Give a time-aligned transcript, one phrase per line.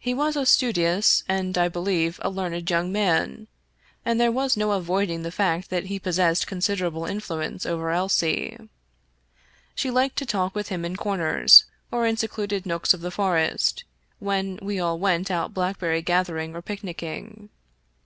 [0.00, 3.46] He was a studious and, I believe, a learned young man,
[4.04, 8.58] and there was no avoiding the fact that he possessed considerable influence over Elsie.
[9.76, 13.84] She liked to talk with him in corners, or in secluded nooks of the forest,
[14.18, 17.48] when we all went out blackberry gathering or picnicking.